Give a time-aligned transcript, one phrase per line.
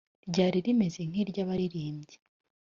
[0.29, 2.17] ryari rimeze nk iry abaririmbyi